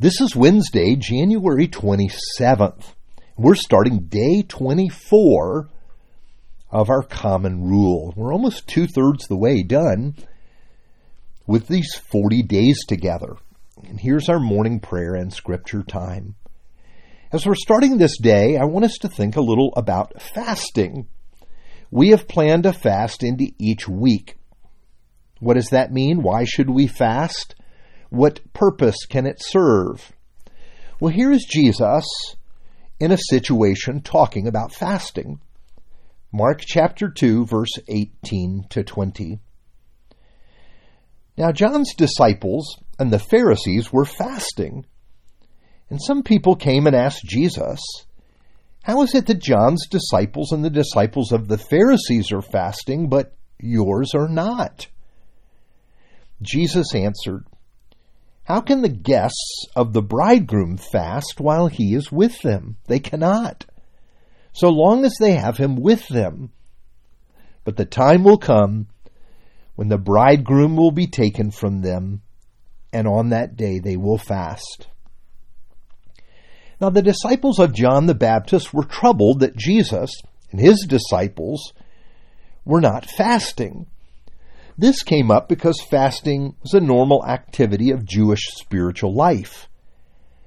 This 0.00 0.20
is 0.20 0.36
Wednesday, 0.36 0.94
January 0.94 1.66
27th. 1.66 2.94
We're 3.36 3.56
starting 3.56 4.04
day 4.06 4.44
24 4.46 5.68
of 6.70 6.88
our 6.88 7.02
common 7.02 7.64
rule. 7.64 8.14
We're 8.16 8.32
almost 8.32 8.68
two 8.68 8.86
thirds 8.86 9.26
the 9.26 9.36
way 9.36 9.64
done 9.64 10.14
with 11.48 11.66
these 11.66 11.96
40 11.96 12.44
days 12.44 12.84
together. 12.86 13.38
And 13.88 13.98
here's 13.98 14.28
our 14.28 14.38
morning 14.38 14.78
prayer 14.78 15.16
and 15.16 15.32
scripture 15.34 15.82
time. 15.82 16.36
As 17.32 17.44
we're 17.44 17.56
starting 17.56 17.98
this 17.98 18.20
day, 18.20 18.56
I 18.56 18.66
want 18.66 18.84
us 18.84 18.98
to 19.00 19.08
think 19.08 19.34
a 19.34 19.40
little 19.40 19.72
about 19.76 20.22
fasting. 20.22 21.08
We 21.90 22.10
have 22.10 22.28
planned 22.28 22.66
a 22.66 22.72
fast 22.72 23.24
into 23.24 23.50
each 23.58 23.88
week. 23.88 24.36
What 25.40 25.54
does 25.54 25.70
that 25.70 25.90
mean? 25.90 26.22
Why 26.22 26.44
should 26.44 26.70
we 26.70 26.86
fast? 26.86 27.56
What 28.10 28.40
purpose 28.52 29.06
can 29.08 29.26
it 29.26 29.42
serve? 29.42 30.12
Well, 31.00 31.12
here 31.12 31.30
is 31.30 31.46
Jesus 31.48 32.04
in 32.98 33.12
a 33.12 33.18
situation 33.18 34.00
talking 34.00 34.46
about 34.46 34.74
fasting. 34.74 35.40
Mark 36.32 36.60
chapter 36.60 37.08
2, 37.08 37.46
verse 37.46 37.72
18 37.88 38.66
to 38.70 38.82
20. 38.82 39.38
Now, 41.36 41.52
John's 41.52 41.94
disciples 41.94 42.78
and 42.98 43.12
the 43.12 43.18
Pharisees 43.18 43.92
were 43.92 44.04
fasting. 44.04 44.84
And 45.88 46.00
some 46.02 46.22
people 46.22 46.56
came 46.56 46.86
and 46.86 46.96
asked 46.96 47.24
Jesus, 47.24 47.80
How 48.82 49.02
is 49.02 49.14
it 49.14 49.26
that 49.26 49.40
John's 49.40 49.86
disciples 49.86 50.52
and 50.52 50.64
the 50.64 50.70
disciples 50.70 51.32
of 51.32 51.48
the 51.48 51.58
Pharisees 51.58 52.32
are 52.32 52.42
fasting, 52.42 53.08
but 53.08 53.36
yours 53.60 54.12
are 54.14 54.28
not? 54.28 54.88
Jesus 56.42 56.94
answered, 56.94 57.44
how 58.48 58.62
can 58.62 58.80
the 58.80 58.88
guests 58.88 59.66
of 59.76 59.92
the 59.92 60.00
bridegroom 60.00 60.78
fast 60.78 61.38
while 61.38 61.66
he 61.66 61.92
is 61.92 62.10
with 62.10 62.40
them? 62.40 62.78
They 62.86 62.98
cannot, 62.98 63.66
so 64.54 64.70
long 64.70 65.04
as 65.04 65.14
they 65.20 65.32
have 65.32 65.58
him 65.58 65.76
with 65.76 66.08
them. 66.08 66.50
But 67.64 67.76
the 67.76 67.84
time 67.84 68.24
will 68.24 68.38
come 68.38 68.88
when 69.74 69.88
the 69.88 69.98
bridegroom 69.98 70.76
will 70.76 70.92
be 70.92 71.06
taken 71.06 71.50
from 71.50 71.82
them, 71.82 72.22
and 72.90 73.06
on 73.06 73.28
that 73.28 73.54
day 73.54 73.80
they 73.80 73.98
will 73.98 74.16
fast. 74.16 74.86
Now 76.80 76.88
the 76.88 77.02
disciples 77.02 77.58
of 77.58 77.74
John 77.74 78.06
the 78.06 78.14
Baptist 78.14 78.72
were 78.72 78.84
troubled 78.84 79.40
that 79.40 79.56
Jesus 79.56 80.10
and 80.50 80.58
his 80.58 80.86
disciples 80.88 81.74
were 82.64 82.80
not 82.80 83.04
fasting. 83.04 83.88
This 84.80 85.02
came 85.02 85.28
up 85.28 85.48
because 85.48 85.84
fasting 85.90 86.54
was 86.62 86.72
a 86.72 86.80
normal 86.80 87.26
activity 87.26 87.90
of 87.90 88.04
Jewish 88.06 88.46
spiritual 88.52 89.12
life. 89.12 89.68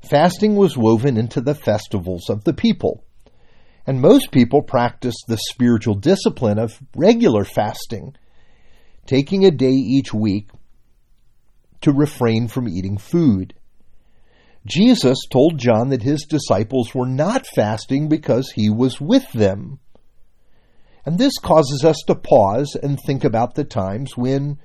Fasting 0.00 0.54
was 0.54 0.76
woven 0.76 1.16
into 1.16 1.40
the 1.40 1.56
festivals 1.56 2.30
of 2.30 2.44
the 2.44 2.52
people, 2.52 3.04
and 3.84 4.00
most 4.00 4.30
people 4.30 4.62
practiced 4.62 5.24
the 5.26 5.38
spiritual 5.50 5.96
discipline 5.96 6.60
of 6.60 6.78
regular 6.94 7.44
fasting, 7.44 8.14
taking 9.06 9.44
a 9.44 9.50
day 9.50 9.72
each 9.72 10.14
week 10.14 10.50
to 11.80 11.92
refrain 11.92 12.46
from 12.46 12.68
eating 12.68 12.98
food. 12.98 13.54
Jesus 14.64 15.18
told 15.32 15.58
John 15.58 15.88
that 15.88 16.04
his 16.04 16.26
disciples 16.28 16.94
were 16.94 17.08
not 17.08 17.44
fasting 17.56 18.08
because 18.08 18.52
he 18.52 18.70
was 18.70 19.00
with 19.00 19.30
them. 19.32 19.80
And 21.04 21.18
this 21.18 21.38
causes 21.38 21.84
us 21.84 21.96
to 22.06 22.14
pause 22.14 22.76
and 22.80 22.98
think 23.00 23.24
about 23.24 23.54
the 23.54 23.64
times 23.64 24.16
when 24.16 24.58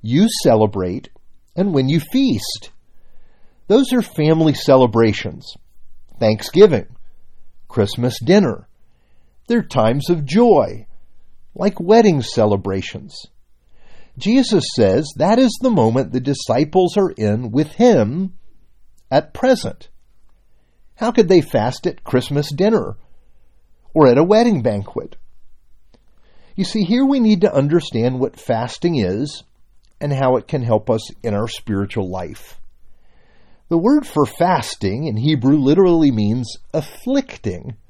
you 0.00 0.28
celebrate 0.42 1.10
and 1.54 1.74
when 1.74 1.88
you 1.88 2.00
feast. 2.00 2.70
Those 3.66 3.92
are 3.92 4.02
family 4.02 4.54
celebrations. 4.54 5.54
Thanksgiving, 6.18 6.96
Christmas 7.68 8.18
dinner. 8.20 8.68
They're 9.48 9.62
times 9.62 10.08
of 10.08 10.24
joy, 10.24 10.86
like 11.54 11.80
wedding 11.80 12.22
celebrations. 12.22 13.14
Jesus 14.16 14.64
says 14.76 15.12
that 15.16 15.38
is 15.38 15.58
the 15.60 15.70
moment 15.70 16.12
the 16.12 16.20
disciples 16.20 16.96
are 16.96 17.10
in 17.10 17.50
with 17.50 17.72
Him 17.72 18.34
at 19.10 19.34
present. 19.34 19.88
How 20.96 21.10
could 21.10 21.28
they 21.28 21.40
fast 21.40 21.86
at 21.86 22.04
Christmas 22.04 22.52
dinner 22.52 22.96
or 23.92 24.06
at 24.06 24.18
a 24.18 24.24
wedding 24.24 24.62
banquet? 24.62 25.16
You 26.54 26.64
see, 26.64 26.84
here 26.84 27.04
we 27.04 27.18
need 27.18 27.40
to 27.40 27.52
understand 27.52 28.20
what 28.20 28.38
fasting 28.38 28.96
is 28.96 29.42
and 30.00 30.12
how 30.12 30.36
it 30.36 30.46
can 30.46 30.62
help 30.62 30.88
us 30.88 31.10
in 31.22 31.34
our 31.34 31.48
spiritual 31.48 32.08
life. 32.08 32.60
The 33.68 33.78
word 33.78 34.06
for 34.06 34.26
fasting 34.26 35.06
in 35.06 35.16
Hebrew 35.16 35.56
literally 35.56 36.10
means 36.10 36.56
afflicting. 36.72 37.76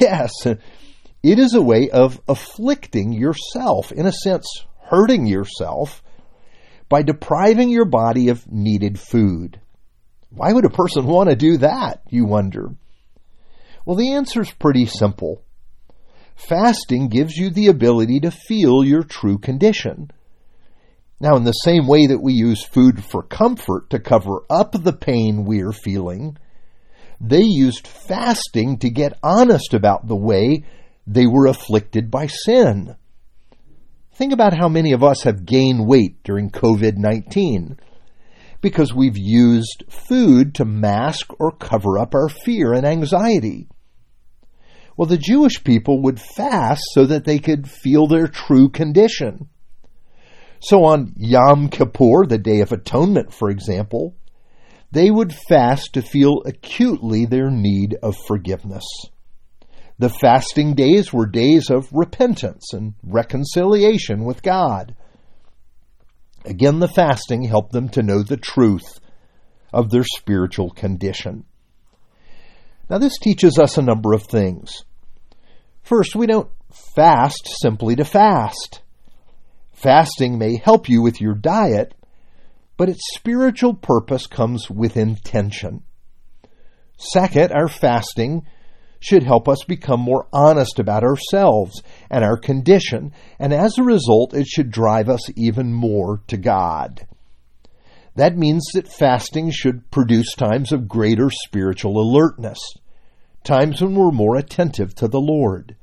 Yes, 0.00 0.32
it 0.46 1.38
is 1.38 1.52
a 1.52 1.60
way 1.60 1.90
of 1.90 2.18
afflicting 2.26 3.12
yourself, 3.12 3.92
in 3.92 4.06
a 4.06 4.12
sense, 4.12 4.46
hurting 4.88 5.26
yourself 5.26 6.02
by 6.88 7.02
depriving 7.02 7.68
your 7.68 7.84
body 7.84 8.30
of 8.30 8.50
needed 8.50 8.98
food. 8.98 9.60
Why 10.30 10.50
would 10.50 10.64
a 10.64 10.70
person 10.70 11.04
want 11.04 11.28
to 11.28 11.36
do 11.36 11.58
that, 11.58 12.00
you 12.08 12.24
wonder? 12.24 12.70
Well, 13.84 13.96
the 13.96 14.12
answer 14.12 14.40
is 14.40 14.50
pretty 14.50 14.86
simple. 14.86 15.42
Fasting 16.34 17.08
gives 17.08 17.36
you 17.36 17.50
the 17.50 17.68
ability 17.68 18.20
to 18.20 18.30
feel 18.30 18.84
your 18.84 19.02
true 19.02 19.38
condition. 19.38 20.10
Now, 21.20 21.36
in 21.36 21.44
the 21.44 21.52
same 21.52 21.86
way 21.86 22.06
that 22.08 22.22
we 22.22 22.32
use 22.32 22.64
food 22.64 23.04
for 23.04 23.22
comfort 23.22 23.90
to 23.90 24.00
cover 24.00 24.44
up 24.50 24.72
the 24.72 24.92
pain 24.92 25.44
we're 25.44 25.72
feeling, 25.72 26.36
they 27.20 27.42
used 27.42 27.86
fasting 27.86 28.78
to 28.78 28.90
get 28.90 29.18
honest 29.22 29.72
about 29.72 30.08
the 30.08 30.16
way 30.16 30.64
they 31.06 31.26
were 31.26 31.46
afflicted 31.46 32.10
by 32.10 32.26
sin. 32.26 32.96
Think 34.14 34.32
about 34.32 34.56
how 34.56 34.68
many 34.68 34.92
of 34.92 35.04
us 35.04 35.22
have 35.22 35.46
gained 35.46 35.86
weight 35.86 36.22
during 36.24 36.50
COVID 36.50 36.96
19 36.96 37.78
because 38.60 38.94
we've 38.94 39.18
used 39.18 39.84
food 39.88 40.54
to 40.54 40.64
mask 40.64 41.32
or 41.40 41.50
cover 41.50 41.98
up 41.98 42.14
our 42.14 42.28
fear 42.28 42.72
and 42.72 42.86
anxiety. 42.86 43.68
Well, 44.96 45.06
the 45.06 45.18
Jewish 45.18 45.64
people 45.64 46.02
would 46.02 46.20
fast 46.20 46.82
so 46.92 47.06
that 47.06 47.24
they 47.24 47.38
could 47.38 47.68
feel 47.68 48.06
their 48.06 48.26
true 48.26 48.68
condition. 48.68 49.48
So 50.60 50.84
on 50.84 51.14
Yom 51.16 51.68
Kippur, 51.68 52.26
the 52.26 52.38
Day 52.38 52.60
of 52.60 52.72
Atonement, 52.72 53.32
for 53.32 53.50
example, 53.50 54.14
they 54.92 55.10
would 55.10 55.34
fast 55.48 55.94
to 55.94 56.02
feel 56.02 56.42
acutely 56.44 57.24
their 57.24 57.50
need 57.50 57.96
of 58.02 58.16
forgiveness. 58.26 58.84
The 59.98 60.10
fasting 60.10 60.74
days 60.74 61.12
were 61.12 61.26
days 61.26 61.70
of 61.70 61.88
repentance 61.92 62.72
and 62.72 62.94
reconciliation 63.02 64.24
with 64.24 64.42
God. 64.42 64.94
Again, 66.44 66.80
the 66.80 66.88
fasting 66.88 67.44
helped 67.44 67.72
them 67.72 67.88
to 67.90 68.02
know 68.02 68.22
the 68.22 68.36
truth 68.36 69.00
of 69.72 69.90
their 69.90 70.04
spiritual 70.04 70.70
condition. 70.70 71.44
Now, 72.90 72.98
this 72.98 73.18
teaches 73.18 73.58
us 73.58 73.78
a 73.78 73.82
number 73.82 74.12
of 74.12 74.24
things. 74.24 74.84
First, 75.82 76.14
we 76.14 76.26
don't 76.26 76.50
fast 76.72 77.48
simply 77.60 77.96
to 77.96 78.04
fast. 78.04 78.82
Fasting 79.72 80.38
may 80.38 80.56
help 80.56 80.88
you 80.88 81.02
with 81.02 81.20
your 81.20 81.34
diet, 81.34 81.94
but 82.76 82.88
its 82.88 83.02
spiritual 83.14 83.74
purpose 83.74 84.26
comes 84.26 84.70
with 84.70 84.96
intention. 84.96 85.82
Second, 86.96 87.52
our 87.52 87.68
fasting 87.68 88.46
should 89.00 89.24
help 89.24 89.48
us 89.48 89.64
become 89.66 90.00
more 90.00 90.28
honest 90.32 90.78
about 90.78 91.02
ourselves 91.02 91.82
and 92.08 92.22
our 92.22 92.36
condition, 92.36 93.12
and 93.40 93.52
as 93.52 93.76
a 93.76 93.82
result, 93.82 94.32
it 94.34 94.46
should 94.46 94.70
drive 94.70 95.08
us 95.08 95.28
even 95.36 95.72
more 95.72 96.22
to 96.28 96.36
God. 96.36 97.06
That 98.14 98.36
means 98.36 98.64
that 98.74 98.86
fasting 98.86 99.50
should 99.50 99.90
produce 99.90 100.34
times 100.34 100.70
of 100.70 100.86
greater 100.86 101.30
spiritual 101.30 101.98
alertness 101.98 102.58
times 103.44 103.80
when 103.80 103.94
we're 103.94 104.10
more 104.10 104.36
attentive 104.36 104.94
to 104.96 105.08
the 105.08 105.20
Lord. 105.20 105.76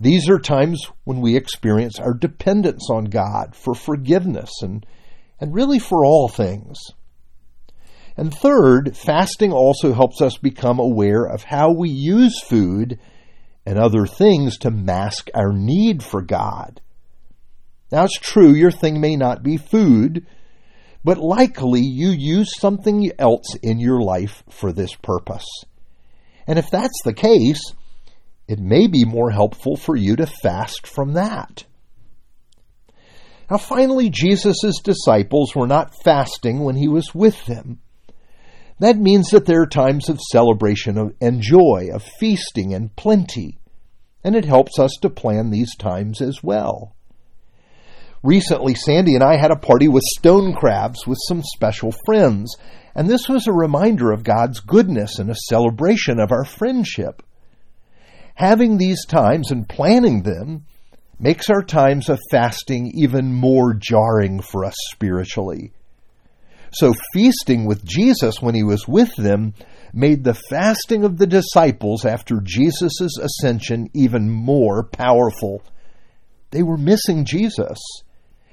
These 0.00 0.28
are 0.28 0.38
times 0.38 0.84
when 1.04 1.20
we 1.20 1.36
experience 1.36 1.98
our 2.00 2.14
dependence 2.14 2.88
on 2.90 3.04
God 3.04 3.54
for 3.54 3.74
forgiveness 3.74 4.50
and, 4.60 4.84
and 5.40 5.54
really 5.54 5.78
for 5.78 6.04
all 6.04 6.28
things. 6.28 6.78
And 8.16 8.34
third, 8.34 8.96
fasting 8.96 9.52
also 9.52 9.92
helps 9.92 10.20
us 10.20 10.36
become 10.36 10.78
aware 10.78 11.24
of 11.24 11.44
how 11.44 11.72
we 11.72 11.88
use 11.88 12.40
food 12.42 12.98
and 13.64 13.78
other 13.78 14.06
things 14.06 14.58
to 14.58 14.70
mask 14.70 15.30
our 15.34 15.52
need 15.52 16.02
for 16.02 16.20
God. 16.20 16.80
Now, 17.90 18.04
it's 18.04 18.18
true, 18.18 18.52
your 18.52 18.70
thing 18.70 19.00
may 19.00 19.16
not 19.16 19.42
be 19.42 19.56
food, 19.56 20.26
but 21.04 21.18
likely 21.18 21.80
you 21.80 22.08
use 22.08 22.58
something 22.58 23.10
else 23.18 23.54
in 23.62 23.78
your 23.78 24.00
life 24.00 24.42
for 24.50 24.72
this 24.72 24.94
purpose. 24.94 25.46
And 26.46 26.58
if 26.58 26.70
that's 26.70 27.02
the 27.04 27.14
case, 27.14 27.60
it 28.48 28.58
may 28.58 28.86
be 28.86 29.04
more 29.04 29.30
helpful 29.30 29.76
for 29.76 29.96
you 29.96 30.16
to 30.16 30.26
fast 30.26 30.86
from 30.86 31.12
that. 31.14 31.64
Now, 33.50 33.58
finally, 33.58 34.08
Jesus' 34.08 34.80
disciples 34.82 35.54
were 35.54 35.66
not 35.66 35.92
fasting 36.04 36.60
when 36.60 36.76
he 36.76 36.88
was 36.88 37.14
with 37.14 37.44
them. 37.46 37.80
That 38.78 38.96
means 38.96 39.30
that 39.30 39.46
there 39.46 39.62
are 39.62 39.66
times 39.66 40.08
of 40.08 40.20
celebration 40.20 41.14
and 41.20 41.40
joy, 41.40 41.88
of 41.92 42.02
feasting 42.18 42.74
and 42.74 42.94
plenty, 42.96 43.58
and 44.24 44.34
it 44.34 44.44
helps 44.44 44.78
us 44.78 44.92
to 45.02 45.10
plan 45.10 45.50
these 45.50 45.76
times 45.76 46.20
as 46.20 46.42
well. 46.42 46.96
Recently, 48.22 48.74
Sandy 48.74 49.16
and 49.16 49.24
I 49.24 49.36
had 49.36 49.50
a 49.50 49.56
party 49.56 49.88
with 49.88 50.04
stone 50.16 50.54
crabs 50.54 51.06
with 51.08 51.18
some 51.26 51.42
special 51.42 51.92
friends, 52.06 52.54
and 52.94 53.08
this 53.08 53.28
was 53.28 53.48
a 53.48 53.52
reminder 53.52 54.12
of 54.12 54.22
God's 54.22 54.60
goodness 54.60 55.18
and 55.18 55.28
a 55.28 55.34
celebration 55.34 56.20
of 56.20 56.30
our 56.30 56.44
friendship. 56.44 57.22
Having 58.34 58.78
these 58.78 59.04
times 59.06 59.50
and 59.50 59.68
planning 59.68 60.22
them 60.22 60.66
makes 61.18 61.50
our 61.50 61.62
times 61.62 62.08
of 62.08 62.20
fasting 62.30 62.92
even 62.94 63.32
more 63.32 63.74
jarring 63.74 64.40
for 64.40 64.64
us 64.64 64.74
spiritually. 64.92 65.72
So, 66.70 66.94
feasting 67.12 67.66
with 67.66 67.84
Jesus 67.84 68.40
when 68.40 68.54
he 68.54 68.62
was 68.62 68.86
with 68.86 69.14
them 69.16 69.54
made 69.92 70.24
the 70.24 70.34
fasting 70.34 71.04
of 71.04 71.18
the 71.18 71.26
disciples 71.26 72.04
after 72.04 72.40
Jesus' 72.40 73.18
ascension 73.20 73.90
even 73.92 74.30
more 74.30 74.84
powerful. 74.84 75.62
They 76.50 76.62
were 76.62 76.78
missing 76.78 77.24
Jesus, 77.24 77.78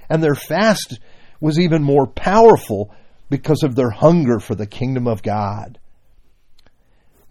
and 0.10 0.24
their 0.24 0.36
fast 0.36 1.00
was 1.40 1.60
even 1.60 1.84
more 1.84 2.08
powerful 2.08 2.94
because 3.30 3.64
of 3.64 3.76
their 3.76 3.92
hunger 3.92 4.40
for 4.40 4.56
the 4.56 4.68
kingdom 4.68 5.08
of 5.08 5.24
God. 5.24 5.80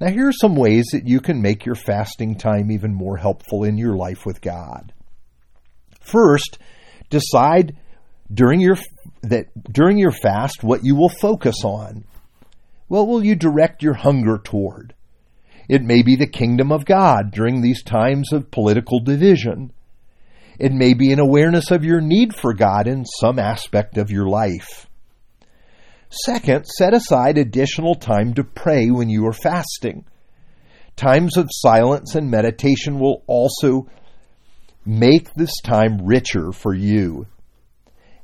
Now, 0.01 0.11
here 0.11 0.29
are 0.29 0.33
some 0.33 0.55
ways 0.55 0.87
that 0.93 1.09
you 1.09 1.21
can 1.21 1.43
make 1.43 1.67
your 1.67 1.75
fasting 1.75 2.37
time 2.37 2.71
even 2.71 2.95
more 2.95 3.17
helpful 3.17 3.65
in 3.65 3.77
your 3.77 3.97
life 3.97 4.25
with 4.25 4.41
God. 4.41 4.93
First, 6.01 6.59
decide 7.11 7.77
during 8.33 8.61
your 8.61 8.77
that 9.23 9.47
during 9.73 9.99
your 9.99 10.13
fast 10.13 10.63
what 10.63 10.85
you 10.85 10.95
will 10.95 11.09
focus 11.09 11.65
on. 11.65 12.05
What 12.87 13.09
will 13.09 13.25
you 13.25 13.35
direct 13.35 13.83
your 13.83 13.95
hunger 13.95 14.39
toward? 14.39 14.95
It 15.69 15.83
may 15.83 16.03
be 16.03 16.17
the 16.17 16.27
kingdom 16.27 16.73
of 16.73 16.87
God 16.87 17.33
during 17.33 17.61
these 17.61 17.83
times 17.83 18.33
of 18.33 18.51
political 18.51 19.01
division. 19.01 19.73
It 20.59 20.73
may 20.73 20.95
be 20.95 21.13
an 21.13 21.21
awareness 21.21 21.71
of 21.71 21.85
your 21.85 22.01
need 22.01 22.35
for 22.35 22.53
God 22.53 22.89
in 22.89 23.05
some 23.05 23.39
aspect 23.39 23.97
of 23.97 24.11
your 24.11 24.27
life. 24.27 24.89
Second, 26.11 26.67
set 26.67 26.95
aside 26.95 27.39
additional 27.39 27.95
time 27.95 28.35
to 28.35 28.45
pray 28.45 28.91
when 28.91 29.09
you 29.09 29.27
are 29.27 29.33
fasting. 29.33 30.05
Times 30.97 31.37
of 31.37 31.49
silence 31.51 32.15
and 32.15 32.31
meditation 32.31 32.99
will 32.99 33.23
also 33.27 33.89
make 34.85 35.33
this 35.35 35.53
time 35.63 36.05
richer 36.05 36.51
for 36.51 36.75
you. 36.75 37.27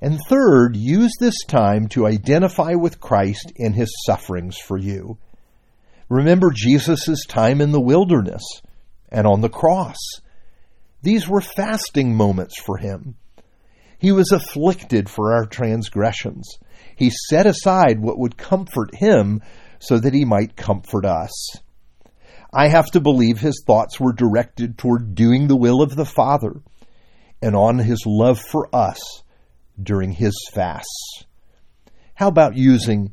And 0.00 0.18
third, 0.28 0.76
use 0.76 1.12
this 1.20 1.44
time 1.46 1.88
to 1.88 2.06
identify 2.06 2.74
with 2.74 3.00
Christ 3.00 3.52
in 3.56 3.74
his 3.74 3.94
sufferings 4.06 4.56
for 4.58 4.76
you. 4.76 5.18
Remember 6.08 6.50
Jesus' 6.54 7.24
time 7.28 7.60
in 7.60 7.70
the 7.70 7.80
wilderness 7.80 8.42
and 9.08 9.26
on 9.26 9.40
the 9.40 9.48
cross. 9.48 9.96
These 11.04 11.28
were 11.28 11.42
fasting 11.42 12.16
moments 12.16 12.58
for 12.58 12.78
him. 12.78 13.16
He 13.98 14.10
was 14.10 14.32
afflicted 14.32 15.10
for 15.10 15.34
our 15.34 15.44
transgressions. 15.44 16.56
He 16.96 17.10
set 17.28 17.44
aside 17.44 18.00
what 18.00 18.18
would 18.18 18.38
comfort 18.38 18.94
him 18.94 19.42
so 19.78 19.98
that 19.98 20.14
he 20.14 20.24
might 20.24 20.56
comfort 20.56 21.04
us. 21.04 21.30
I 22.54 22.68
have 22.68 22.90
to 22.92 23.02
believe 23.02 23.38
his 23.38 23.62
thoughts 23.66 24.00
were 24.00 24.14
directed 24.14 24.78
toward 24.78 25.14
doing 25.14 25.46
the 25.46 25.58
will 25.58 25.82
of 25.82 25.94
the 25.94 26.06
Father 26.06 26.62
and 27.42 27.54
on 27.54 27.78
his 27.80 28.04
love 28.06 28.40
for 28.40 28.74
us 28.74 28.98
during 29.78 30.10
his 30.10 30.34
fasts. 30.54 31.24
How 32.14 32.28
about 32.28 32.56
using 32.56 33.12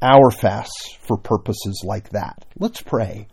our 0.00 0.30
fasts 0.30 0.96
for 1.00 1.16
purposes 1.16 1.82
like 1.84 2.10
that? 2.10 2.44
Let's 2.60 2.80
pray. 2.80 3.26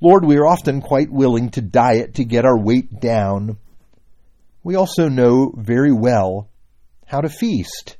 Lord, 0.00 0.24
we 0.24 0.36
are 0.36 0.46
often 0.46 0.82
quite 0.82 1.10
willing 1.10 1.50
to 1.50 1.62
diet 1.62 2.14
to 2.14 2.24
get 2.24 2.44
our 2.44 2.58
weight 2.58 3.00
down. 3.00 3.56
We 4.62 4.74
also 4.74 5.08
know 5.08 5.52
very 5.56 5.92
well 5.92 6.50
how 7.06 7.20
to 7.22 7.28
feast. 7.28 7.96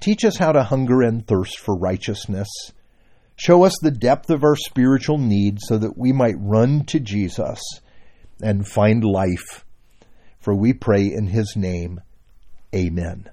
Teach 0.00 0.24
us 0.24 0.38
how 0.38 0.52
to 0.52 0.62
hunger 0.62 1.02
and 1.02 1.26
thirst 1.26 1.58
for 1.58 1.76
righteousness. 1.76 2.48
Show 3.36 3.64
us 3.64 3.76
the 3.80 3.90
depth 3.90 4.30
of 4.30 4.42
our 4.42 4.56
spiritual 4.56 5.18
need 5.18 5.58
so 5.60 5.78
that 5.78 5.98
we 5.98 6.12
might 6.12 6.36
run 6.38 6.84
to 6.86 7.00
Jesus 7.00 7.60
and 8.42 8.66
find 8.66 9.04
life. 9.04 9.64
For 10.40 10.54
we 10.54 10.72
pray 10.72 11.04
in 11.06 11.26
his 11.26 11.54
name. 11.56 12.00
Amen. 12.74 13.30